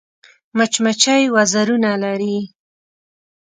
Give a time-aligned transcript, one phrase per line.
[0.57, 2.37] مچمچۍ وزرونه لري